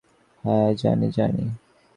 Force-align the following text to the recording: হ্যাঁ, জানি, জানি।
হ্যাঁ, 0.43 0.69
জানি, 0.73 1.07
জানি। 1.11 1.45